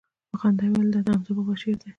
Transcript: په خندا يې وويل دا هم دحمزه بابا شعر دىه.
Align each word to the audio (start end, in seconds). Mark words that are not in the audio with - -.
په 0.31 0.35
خندا 0.41 0.63
يې 0.65 0.69
وويل 0.71 0.89
دا 0.91 0.97
هم 0.97 1.03
دحمزه 1.07 1.31
بابا 1.37 1.53
شعر 1.61 1.75
دىه. 1.79 1.89